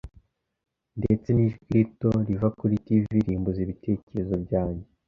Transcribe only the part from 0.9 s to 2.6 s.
Ndetse n'ijwi rito riva